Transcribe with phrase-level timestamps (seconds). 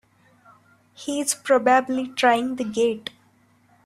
[0.95, 3.11] He's probably trying the gate!